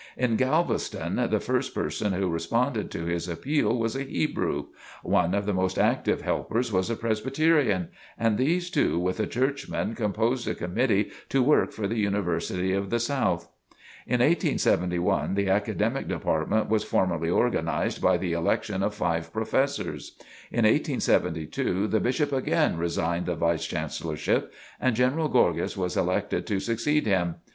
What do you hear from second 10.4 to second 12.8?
a committee to work for The University